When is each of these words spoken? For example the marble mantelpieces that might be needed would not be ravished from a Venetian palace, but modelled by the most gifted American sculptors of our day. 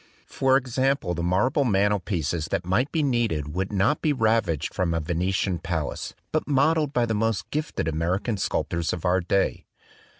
For 0.25 0.57
example 0.57 1.13
the 1.13 1.21
marble 1.21 1.63
mantelpieces 1.63 2.47
that 2.47 2.65
might 2.65 2.91
be 2.91 3.03
needed 3.03 3.53
would 3.53 3.71
not 3.71 4.01
be 4.01 4.13
ravished 4.13 4.73
from 4.73 4.95
a 4.95 4.99
Venetian 4.99 5.59
palace, 5.59 6.15
but 6.31 6.47
modelled 6.47 6.91
by 6.91 7.05
the 7.05 7.13
most 7.13 7.47
gifted 7.51 7.87
American 7.87 8.37
sculptors 8.37 8.93
of 8.93 9.05
our 9.05 9.19
day. 9.21 9.67